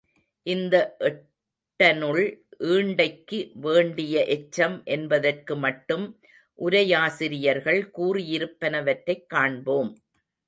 [0.45, 0.75] இந்த
[0.99, 2.23] எட்டனுள்
[2.59, 6.05] ஈண்டைக்கு வேண்டிய எச்சம் என்பதற்கு மட்டும்
[6.59, 9.91] உரையாசிரியர்கள் கூறியிருப்பனவற்றைக் காண்போம்.